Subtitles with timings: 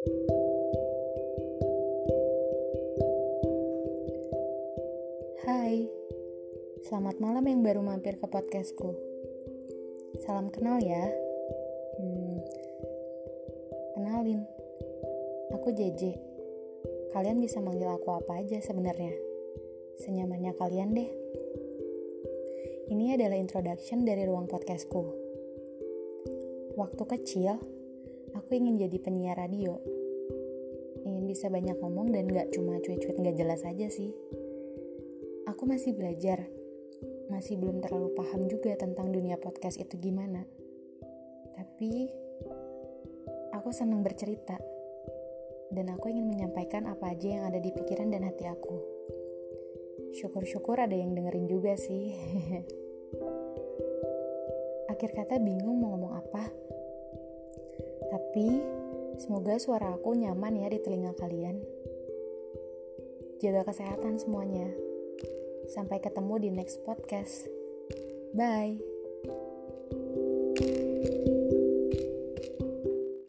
[0.00, 0.08] Hai,
[6.88, 8.96] selamat malam yang baru mampir ke podcastku.
[10.24, 11.04] Salam kenal ya.
[12.00, 12.40] Hmm,
[13.92, 14.48] kenalin,
[15.52, 16.16] aku JJ.
[17.12, 19.12] Kalian bisa manggil aku apa aja sebenarnya.
[20.00, 21.10] Senyamannya kalian deh.
[22.88, 25.04] Ini adalah introduction dari ruang podcastku.
[26.80, 27.79] Waktu kecil,
[28.34, 29.78] aku ingin jadi penyiar radio.
[31.06, 34.12] Ingin bisa banyak ngomong dan gak cuma cuit-cuit gak jelas aja sih
[35.60, 36.46] aku masih belajar,
[37.28, 40.46] masih belum terlalu paham juga tentang dunia podcast itu gimana.
[41.52, 42.08] Tapi
[43.52, 44.56] aku senang bercerita
[45.68, 48.78] dan aku ingin menyampaikan apa aja yang ada di pikiran dan hati aku.
[50.16, 52.14] Syukur-syukur ada yang dengerin juga sih.
[54.96, 56.48] Akhir kata bingung mau ngomong apa.
[58.10, 58.46] Tapi
[59.20, 61.60] semoga suara aku nyaman ya di telinga kalian.
[63.40, 64.68] Jaga kesehatan semuanya.
[65.70, 67.48] Sampai ketemu di next podcast.
[68.36, 68.99] Bye.